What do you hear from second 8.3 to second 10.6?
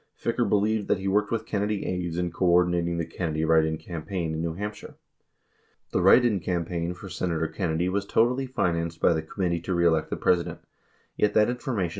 financed by the Committee To Re Elect the President,